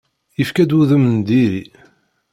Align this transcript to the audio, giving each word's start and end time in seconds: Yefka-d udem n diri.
Yefka-d 0.39 0.71
udem 0.79 1.03
n 1.13 1.15
diri. 1.27 1.65